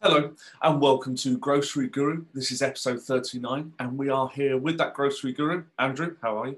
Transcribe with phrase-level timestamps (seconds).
[0.00, 2.26] Hello and welcome to Grocery Guru.
[2.34, 5.64] This is episode 39 and we are here with that Grocery Guru.
[5.78, 6.56] Andrew, how are you?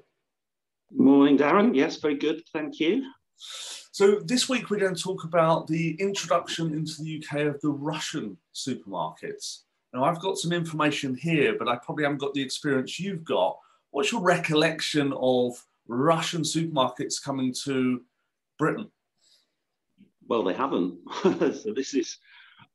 [0.90, 1.74] Morning, Darren.
[1.74, 2.42] Yes, very good.
[2.52, 3.08] Thank you.
[3.36, 7.70] So, this week we're going to talk about the introduction into the UK of the
[7.70, 9.60] Russian supermarkets.
[9.94, 13.56] Now, I've got some information here, but I probably haven't got the experience you've got.
[13.92, 18.02] What's your recollection of Russian supermarkets coming to
[18.58, 18.90] Britain?
[20.28, 20.98] Well, they haven't.
[21.22, 22.18] so this is,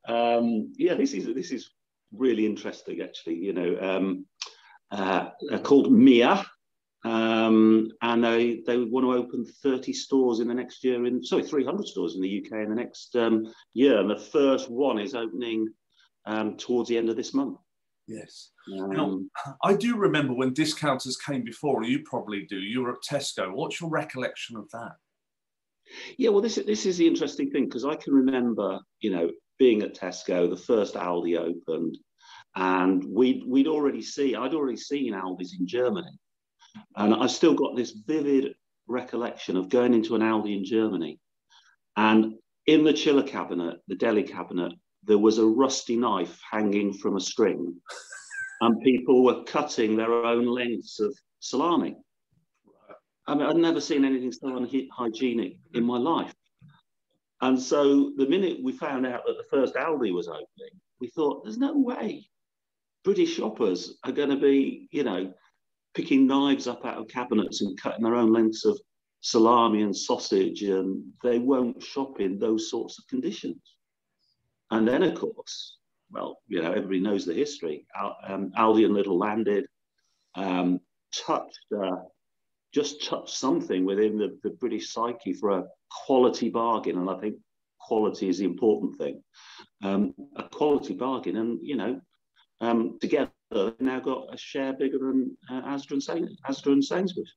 [0.07, 1.69] um, yeah, this is this is
[2.13, 3.01] really interesting.
[3.01, 4.25] Actually, you know, um,
[4.91, 5.29] uh,
[5.63, 6.43] called Mere,
[7.03, 11.05] um, and they they want to open 30 stores in the next year.
[11.05, 14.69] In sorry, 300 stores in the UK in the next um, year, and the first
[14.69, 15.67] one is opening
[16.25, 17.57] um, towards the end of this month.
[18.07, 18.51] Yes.
[18.79, 19.19] Um, now,
[19.63, 22.57] I do remember when discounters came before, you probably do.
[22.57, 23.53] You were at Tesco.
[23.53, 24.95] What's your recollection of that?
[26.17, 29.81] Yeah, well, this this is the interesting thing because I can remember, you know, being
[29.81, 31.97] at Tesco, the first Aldi opened,
[32.55, 36.17] and we'd we'd already see I'd already seen Aldi's in Germany,
[36.95, 38.53] and I still got this vivid
[38.87, 41.19] recollection of going into an Aldi in Germany,
[41.95, 42.35] and
[42.67, 47.21] in the chiller cabinet, the deli cabinet, there was a rusty knife hanging from a
[47.21, 47.75] string,
[48.61, 51.95] and people were cutting their own lengths of salami.
[53.27, 56.33] I mean, I'd never seen anything so unhygienic in my life.
[57.41, 61.43] And so the minute we found out that the first Aldi was opening, we thought,
[61.43, 62.29] there's no way
[63.03, 65.33] British shoppers are going to be, you know,
[65.93, 68.79] picking knives up out of cabinets and cutting their own lengths of
[69.21, 73.61] salami and sausage, and they won't shop in those sorts of conditions.
[74.69, 75.77] And then, of course,
[76.11, 77.85] well, you know, everybody knows the history.
[77.95, 79.65] Al, um, Aldi and Lidl landed,
[80.35, 80.79] um,
[81.13, 81.97] touched, uh,
[82.73, 85.65] just touched something within the, the British psyche for a
[86.05, 86.97] quality bargain.
[86.97, 87.35] And I think
[87.79, 89.21] quality is the important thing.
[89.83, 91.37] Um, a quality bargain.
[91.37, 91.99] And, you know,
[92.61, 93.31] um, together,
[93.79, 97.33] now got a share bigger than uh, Asda, and Sain- Asda and Sainsbury's.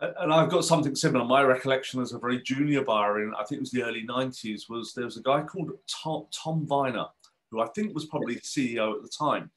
[0.00, 1.24] And I've got something similar.
[1.24, 4.62] My recollection as a very junior buyer in, I think it was the early 90s,
[4.68, 5.72] was there was a guy called
[6.02, 7.04] Tom, Tom Viner,
[7.50, 9.50] who I think was probably CEO at the time.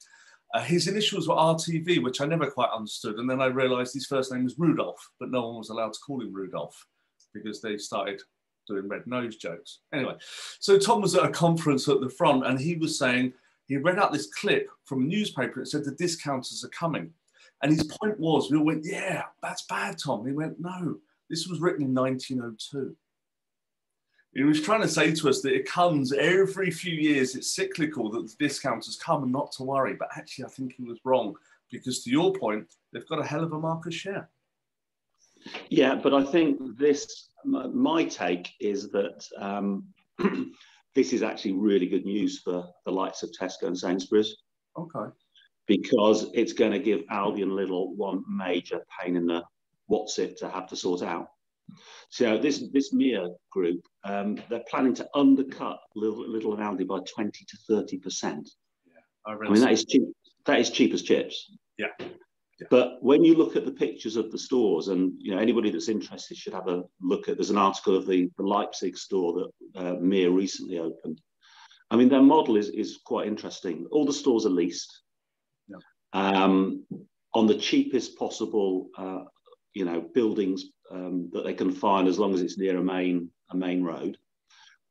[0.54, 3.16] Uh, his initials were RTV, which I never quite understood.
[3.16, 5.98] And then I realized his first name was Rudolph, but no one was allowed to
[6.06, 6.86] call him Rudolph
[7.34, 8.22] because they started
[8.68, 9.80] doing red nose jokes.
[9.92, 10.14] Anyway,
[10.60, 13.32] so Tom was at a conference at the front and he was saying,
[13.66, 17.10] he read out this clip from a newspaper that said the discounters are coming.
[17.62, 20.24] And his point was, we all went, yeah, that's bad, Tom.
[20.24, 20.98] He went, no,
[21.28, 22.94] this was written in 1902.
[24.34, 28.10] He was trying to say to us that it comes every few years, it's cyclical,
[28.10, 29.94] that the discounters come and not to worry.
[29.94, 31.36] But actually, I think he was wrong
[31.70, 34.28] because to your point, they've got a hell of a market share.
[35.68, 39.84] Yeah, but I think this, my take is that um,
[40.94, 44.36] this is actually really good news for the likes of Tesco and Sainsbury's.
[44.76, 45.12] Okay.
[45.66, 49.44] Because it's going to give Aldi and Lidl one major pain in the
[49.86, 51.28] what's it to have to sort out.
[52.10, 57.00] So this this Mere group, um, they're planning to undercut Lidl, Lidl and Aldi by
[57.12, 58.50] 20 to 30 percent.
[58.86, 60.02] Yeah, I, I mean that is cheap.
[60.46, 61.50] That is cheap as chips.
[61.78, 61.88] Yeah.
[62.70, 65.88] But when you look at the pictures of the stores, and you know anybody that's
[65.88, 67.36] interested should have a look at.
[67.36, 69.32] There's an article of the, the Leipzig store
[69.74, 71.20] that uh, Mere recently opened.
[71.90, 73.86] I mean, their model is is quite interesting.
[73.90, 75.02] All the stores are leased
[75.68, 75.78] yeah.
[76.12, 76.84] um,
[77.34, 79.24] on the cheapest possible, uh,
[79.74, 83.30] you know, buildings um, that they can find as long as it's near a main
[83.50, 84.18] a main road.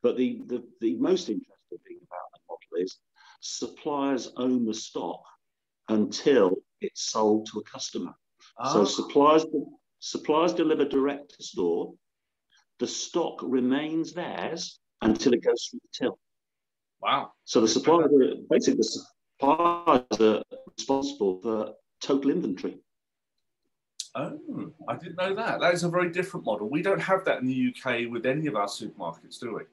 [0.01, 2.97] But the the, the most interesting thing about the model is
[3.41, 5.23] suppliers own the stock
[5.89, 8.13] until it's sold to a customer.
[8.71, 8.85] So ah.
[8.85, 9.45] suppliers
[9.99, 11.93] suppliers deliver direct to store.
[12.79, 16.19] The stock remains theirs until it goes through the till.
[17.01, 17.31] Wow.
[17.45, 19.03] So the suppliers are basically the
[19.39, 20.43] suppliers are
[20.77, 22.79] responsible for total inventory.
[24.15, 24.39] Oh,
[24.87, 25.59] I didn't know that.
[25.59, 26.69] That is a very different model.
[26.69, 29.63] We don't have that in the UK with any of our supermarkets, do we?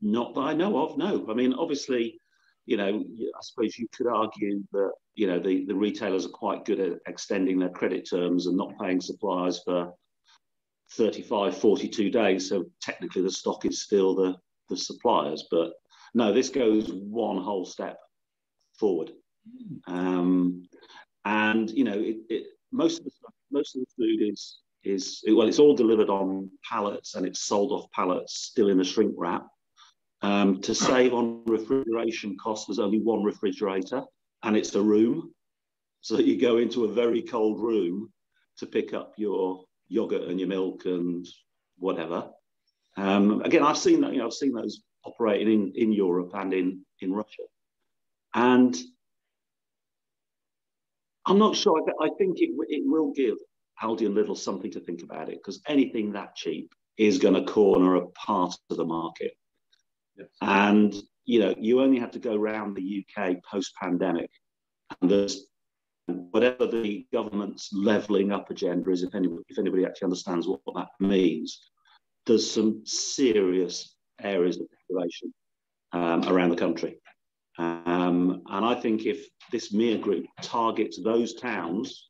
[0.00, 1.26] Not that I know of, no.
[1.30, 2.18] I mean, obviously,
[2.64, 3.04] you know,
[3.34, 6.98] I suppose you could argue that, you know, the, the retailers are quite good at
[7.06, 9.92] extending their credit terms and not paying suppliers for
[10.92, 12.48] 35, 42 days.
[12.48, 14.36] So technically the stock is still the,
[14.70, 15.46] the suppliers.
[15.50, 15.72] But
[16.14, 17.98] no, this goes one whole step
[18.78, 19.12] forward.
[19.86, 20.68] Um,
[21.24, 25.22] and, you know, it, it, most of the stuff, most of the food is, is
[25.28, 29.14] well, it's all delivered on pallets and it's sold off pallets still in a shrink
[29.16, 29.46] wrap.
[30.22, 34.02] Um, to save on refrigeration costs, there's only one refrigerator
[34.42, 35.32] and it's a room.
[36.00, 38.12] So that you go into a very cold room
[38.58, 41.26] to pick up your yogurt and your milk and
[41.78, 42.30] whatever.
[42.96, 44.12] Um, again, I've seen that.
[44.12, 47.42] You know, I've seen those operating in, in Europe and in in Russia,
[48.34, 48.76] and
[51.26, 51.80] I'm not sure.
[52.00, 53.36] I, think it it will give
[53.82, 57.50] Aldi and Lidl something to think about it because anything that cheap is going to
[57.50, 59.32] corner a part of the market.
[60.16, 60.28] Yes.
[60.40, 64.30] And you know, you only have to go around the UK post pandemic,
[65.00, 65.46] and there's
[66.06, 70.74] whatever the government's levelling up agenda is, if anybody, if anybody actually understands what, what
[70.74, 71.70] that means,
[72.26, 75.32] there's some serious areas of deprivation
[75.92, 76.98] um, around the country.
[77.58, 82.08] Um, and I think if this Mere group targets those towns,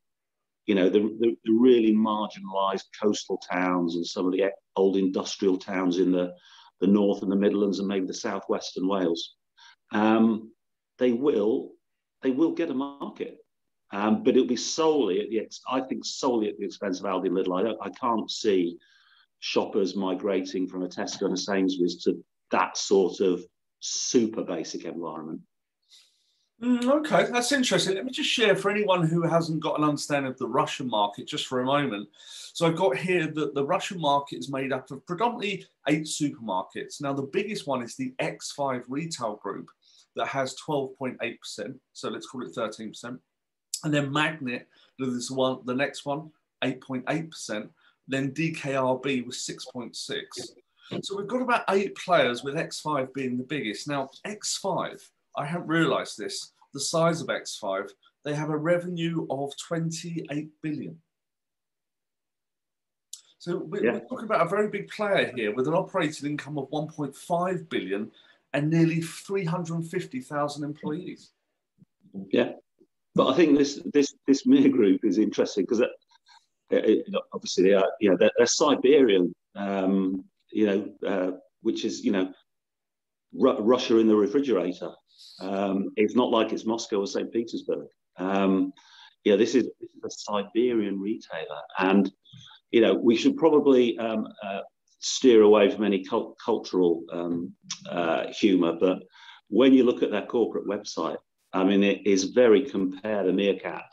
[0.65, 4.45] you know, the, the, the, really marginalised coastal towns and some of the
[4.77, 6.33] old industrial towns in the,
[6.79, 9.35] the north and the Midlands and maybe the southwestern Wales,
[9.91, 10.51] um,
[10.97, 11.71] they will
[12.21, 13.37] they will get a market.
[13.91, 17.05] Um, but it'll be solely at the ex- I think solely at the expense of
[17.05, 17.77] Aldi and Lidl.
[17.81, 18.77] I, I can't see
[19.39, 23.43] shoppers migrating from a Tesco and a Sainsbury's to that sort of
[23.83, 25.41] super basic environment.
[26.61, 27.95] Mm, okay, that's interesting.
[27.95, 31.27] Let me just share for anyone who hasn't got an understanding of the Russian market
[31.27, 32.07] just for a moment.
[32.53, 37.01] So I've got here that the Russian market is made up of predominantly eight supermarkets.
[37.01, 39.67] Now, the biggest one is the X5 retail group
[40.15, 41.75] that has 12.8%.
[41.91, 43.19] So let's call it 13%.
[43.83, 44.63] And then Magnit,
[44.97, 46.31] this one, the next one,
[46.63, 47.67] 8.8%.
[48.07, 50.21] Then DKRB was 6.6.
[51.01, 53.87] So we've got about eight players with X5 being the biggest.
[53.87, 55.01] Now, X5,
[55.35, 57.89] I hadn't realized this, the size of X5,
[58.23, 60.97] they have a revenue of 28 billion.
[63.39, 63.93] So we're, yeah.
[63.93, 68.11] we're talking about a very big player here with an operating income of 1.5 billion
[68.53, 71.31] and nearly 350,000 employees.
[72.29, 72.53] Yeah,
[73.15, 75.81] but I think this this this Mere group is interesting because
[77.33, 80.23] obviously they are you know they're, they're Siberian um,
[80.53, 82.31] you know, uh, which is, you know,
[83.33, 84.91] Russia in the refrigerator.
[85.41, 87.31] Um, it's not like it's Moscow or St.
[87.31, 87.87] Petersburg.
[88.17, 88.73] Um,
[89.23, 91.61] yeah, this is, this is a Siberian retailer.
[91.79, 92.11] And,
[92.71, 94.61] you know, we should probably um, uh,
[94.99, 97.53] steer away from any cult- cultural um,
[97.89, 98.73] uh, humor.
[98.79, 98.99] But
[99.47, 101.17] when you look at their corporate website,
[101.53, 103.85] I mean, it is very compare the meerkat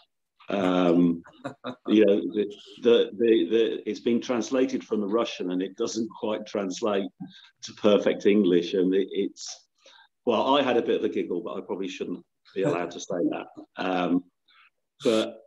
[0.50, 1.22] um,
[1.86, 2.52] you know, the,
[2.82, 7.08] the, the, the, it's been translated from the Russian and it doesn't quite translate
[7.62, 8.74] to perfect English.
[8.74, 9.66] And it, it's,
[10.26, 12.24] well, I had a bit of a giggle, but I probably shouldn't
[12.54, 13.46] be allowed to say that.
[13.76, 14.24] Um,
[15.04, 15.38] but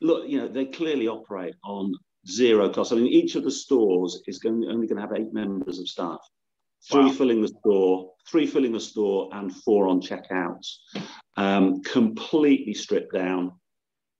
[0.00, 1.92] look, you know, they clearly operate on
[2.28, 2.92] zero cost.
[2.92, 5.88] I mean, each of the stores is going, only going to have eight members of
[5.88, 6.20] staff.
[6.90, 7.12] Three wow.
[7.12, 10.78] filling the store, three filling the store, and four on checkouts.
[11.36, 13.52] Um, completely stripped down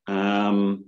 [0.07, 0.85] um,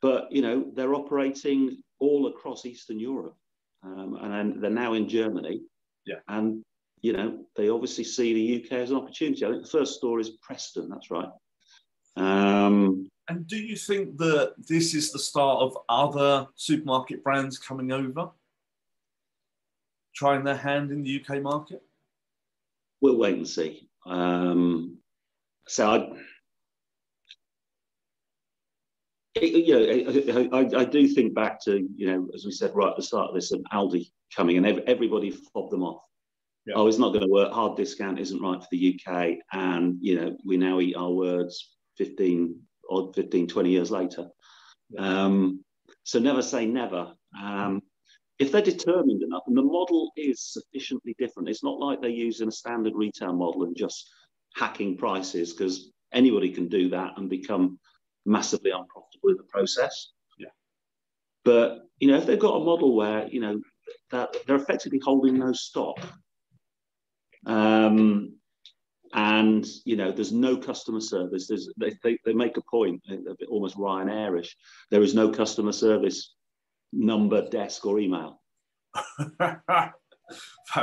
[0.00, 3.36] but you know they're operating all across Eastern Europe,
[3.84, 5.62] um, and they're now in Germany.
[6.06, 6.16] Yeah.
[6.28, 6.62] And
[7.00, 9.44] you know they obviously see the UK as an opportunity.
[9.44, 10.88] I think the first store is Preston.
[10.88, 11.28] That's right.
[12.16, 17.92] Um, and do you think that this is the start of other supermarket brands coming
[17.92, 18.30] over,
[20.14, 21.82] trying their hand in the UK market?
[23.00, 23.88] We'll wait and see.
[24.04, 24.98] Um,
[25.66, 26.12] so I,
[29.40, 32.96] you know, I, I, do think back to, you know, as we said right at
[32.96, 36.02] the start of this, and Aldi coming and everybody fobbed them off.
[36.66, 36.74] Yeah.
[36.76, 37.52] Oh, it's not going to work.
[37.52, 39.38] Hard discount isn't right for the UK.
[39.52, 42.56] And, you know, we now eat our words 15
[42.88, 44.28] or 15, 20 years later.
[44.98, 45.64] Um,
[46.04, 47.12] so never say never.
[47.40, 47.82] Um,
[48.38, 52.48] if they're determined enough, and the model is sufficiently different, it's not like they're using
[52.48, 54.08] a standard retail model and just
[54.54, 57.78] hacking prices because anybody can do that and become
[58.26, 60.12] massively unprofitable in the process.
[60.38, 60.48] Yeah.
[61.44, 63.60] But you know, if they've got a model where you know
[64.10, 65.98] that they're effectively holding no stock,
[67.46, 68.34] um,
[69.14, 71.46] and you know, there's no customer service.
[71.46, 74.48] There's they, they, they make a point, a bit almost Ryanairish.
[74.90, 76.34] There is no customer service
[76.92, 78.40] number, desk, or email.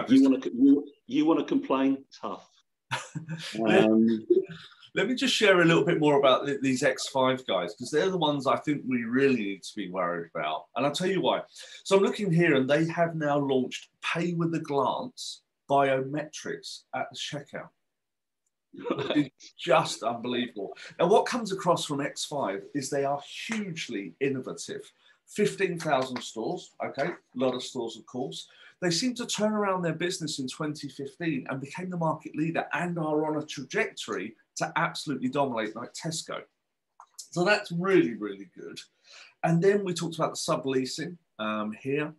[0.07, 2.05] you want to you, you want to complain?
[2.21, 2.47] Tough.
[3.67, 4.25] Um,
[4.95, 8.17] let me just share a little bit more about these X5 guys because they're the
[8.17, 10.65] ones I think we really need to be worried about.
[10.75, 11.41] And I'll tell you why.
[11.83, 17.07] So I'm looking here and they have now launched Pay with a Glance biometrics at
[17.11, 17.69] the checkout.
[18.73, 20.75] it's just unbelievable.
[20.99, 24.81] Now, what comes across from X5 is they are hugely innovative.
[25.27, 28.47] 15,000 stores, okay, a lot of stores, of course.
[28.81, 32.97] They seem to turn around their business in 2015 and became the market leader and
[32.97, 36.41] are on a trajectory to absolutely dominate like Tesco.
[37.31, 38.79] So that's really, really good.
[39.43, 41.17] And then we talked about the subleasing.
[41.39, 42.13] um, here.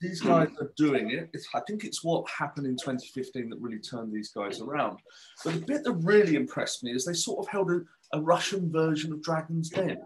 [0.00, 1.30] These guys are doing it.
[1.32, 4.98] It's, I think it's what happened in 2015 that really turned these guys around.
[5.44, 7.80] But the bit that really impressed me is they sort of held a,
[8.12, 9.98] a Russian version of Dragon's Den.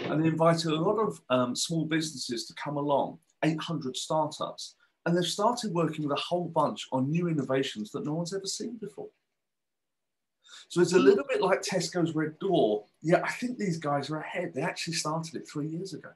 [0.00, 4.76] And they invited a lot of um, small businesses to come along, 800 startups.
[5.06, 8.46] And they've started working with a whole bunch on new innovations that no one's ever
[8.46, 9.08] seen before.
[10.68, 12.84] So it's a little bit like Tesco's Red Door.
[13.02, 14.52] Yeah, I think these guys are ahead.
[14.54, 16.10] They actually started it three years ago.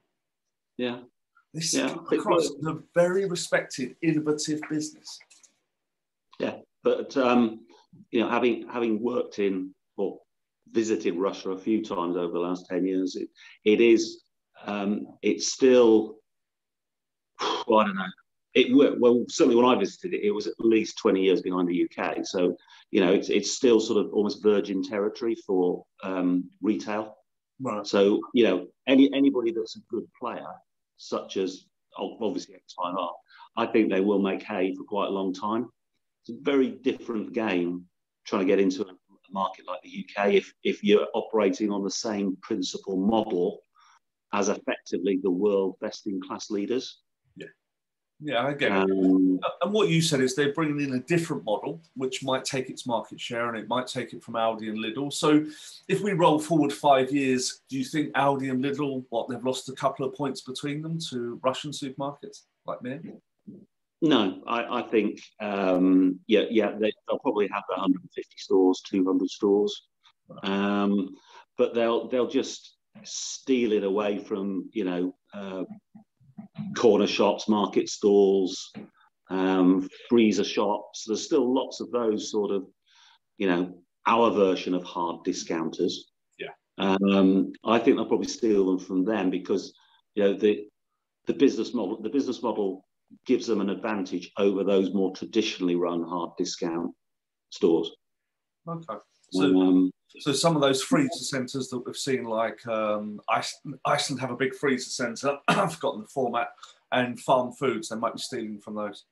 [0.76, 1.00] Yeah.
[1.54, 1.94] They yeah.
[2.12, 5.18] across the very respected, innovative business.
[6.38, 7.60] Yeah, but um,
[8.10, 10.20] you know, having having worked in or
[10.70, 13.28] visited Russia a few times over the last ten years, it,
[13.64, 14.22] it is
[14.66, 16.18] um, it's still
[17.66, 18.04] well, I don't know.
[18.58, 21.88] It well certainly when I visited it, it was at least twenty years behind the
[21.88, 22.24] UK.
[22.24, 22.56] So
[22.90, 27.16] you know, it's it's still sort of almost virgin territory for um, retail.
[27.60, 27.86] Right.
[27.86, 30.46] So you know, any anybody that's a good player
[30.96, 31.64] such as
[31.96, 33.10] obviously X5R,
[33.56, 35.68] I think they will make hay for quite a long time.
[36.22, 37.84] It's a very different game
[38.26, 38.92] trying to get into a
[39.30, 43.60] market like the UK if, if you're operating on the same principal model
[44.32, 47.00] as effectively the world best in class leaders.
[48.20, 48.90] Yeah, I get it.
[48.90, 52.68] Um, and what you said is they're bringing in a different model, which might take
[52.68, 55.12] its market share and it might take it from Aldi and Lidl.
[55.12, 55.46] So,
[55.86, 59.68] if we roll forward five years, do you think Aldi and Lidl, what they've lost
[59.68, 62.98] a couple of points between them to Russian supermarkets like me?
[64.02, 69.88] No, I, I think um, yeah, yeah, they, will probably have 150 stores, 200 stores,
[70.42, 71.16] um,
[71.56, 75.14] but they'll they'll just steal it away from you know.
[75.32, 75.64] Uh,
[76.76, 78.72] corner shops, market stalls,
[79.30, 81.04] um, freezer shops.
[81.06, 82.64] There's still lots of those sort of,
[83.36, 86.10] you know, our version of hard discounters.
[86.38, 86.52] Yeah.
[86.78, 89.74] Um, I think they'll probably steal them from them because,
[90.14, 90.66] you know, the
[91.26, 92.86] the business model the business model
[93.26, 96.94] gives them an advantage over those more traditionally run hard discount
[97.50, 97.90] stores.
[98.66, 98.98] Okay.
[99.32, 103.20] So, um, so some of those freezer centres that we've seen, like um,
[103.84, 105.38] Iceland, have a big freezer centre.
[105.48, 106.48] I've forgotten the format.
[106.92, 109.04] And Farmfoods, they might be stealing from those.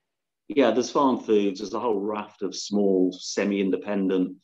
[0.48, 1.58] Yeah, there's Farmfoods.
[1.58, 4.36] There's a whole raft of small, semi-independent,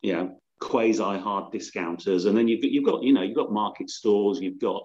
[0.00, 4.40] you know, quasi-hard discounters, and then you've you've got, you know, you've got market stores.
[4.40, 4.82] You've got,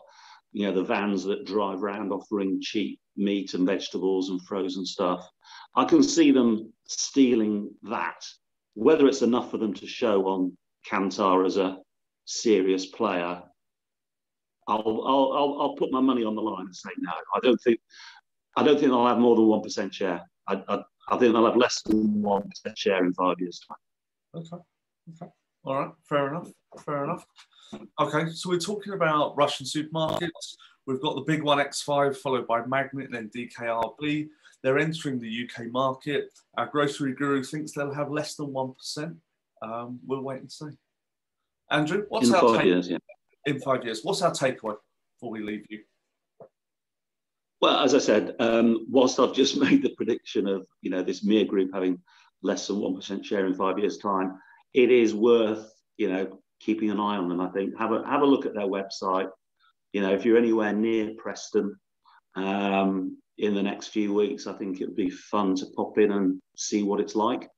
[0.52, 5.28] you know, the vans that drive around offering cheap meat and vegetables and frozen stuff.
[5.76, 8.24] I can see them stealing that.
[8.76, 10.56] Whether it's enough for them to show on
[10.90, 11.78] Kantar as a
[12.26, 13.42] serious player,
[14.68, 17.12] I'll, I'll, I'll, I'll, put my money on the line and say no.
[17.34, 17.80] I don't think,
[18.58, 20.22] I don't think I'll have more than one percent share.
[20.48, 24.42] I, I, I think I'll have less than one percent share in five years' time.
[24.42, 24.64] Okay.
[25.14, 25.32] Okay.
[25.64, 25.92] All right.
[26.04, 26.50] Fair enough.
[26.86, 27.26] Fair enough.
[28.00, 28.30] Okay.
[28.32, 30.58] So we're talking about Russian supermarkets.
[30.86, 34.28] We've got the big one X5 followed by Magnit and then DKRB.
[34.64, 36.30] They're entering the UK market.
[36.58, 39.16] Our grocery guru thinks they'll have less than 1%.
[39.62, 40.78] Um, we'll wait and see.
[41.70, 42.98] Andrew, what's in our five take years, yeah.
[43.46, 44.02] in five years?
[44.04, 44.76] What's our takeaway
[45.16, 45.82] before we leave you?
[47.60, 51.24] Well, as I said, um, whilst I've just made the prediction of you know this
[51.24, 52.00] mere group having
[52.44, 54.40] less than one percent share in five years' time,
[54.74, 57.42] it is worth you know keeping an eye on them.
[57.42, 59.30] I think have a have a look at their website.
[59.94, 61.76] You know, if you're anywhere near Preston
[62.36, 66.12] um, in the next few weeks, I think it would be fun to pop in
[66.12, 67.50] and see what it's like.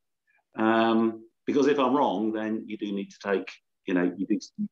[0.58, 3.50] Um, because if I'm wrong, then you do need to take,
[3.88, 4.28] you know, you,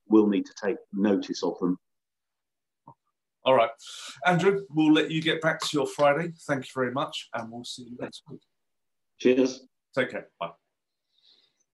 [0.08, 1.76] will need to take notice of them.
[3.44, 3.72] All right.
[4.28, 6.34] Andrew, we'll let you get back to your Friday.
[6.48, 8.42] Thank you very much, and we'll see you next week.
[9.20, 9.66] Cheers.
[9.96, 10.28] Take care.
[10.40, 10.52] Bye.